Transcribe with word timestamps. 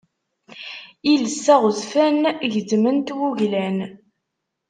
Iles 1.11 1.45
aɣezfan 1.55 2.19
gezzmen-t 2.53 3.09
wuglan. 3.17 3.77